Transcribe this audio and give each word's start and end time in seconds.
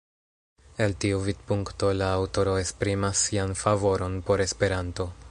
El 0.85 0.95
tiu 1.03 1.19
vidpunkto, 1.25 1.91
la 1.99 2.07
aŭtoro 2.21 2.55
esprimas 2.61 3.21
sian 3.27 3.53
favoron 3.65 4.17
por 4.31 4.43
Esperanto. 4.47 5.07